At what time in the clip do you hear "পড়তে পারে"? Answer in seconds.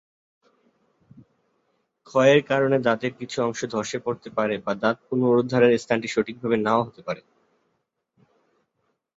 4.05-4.55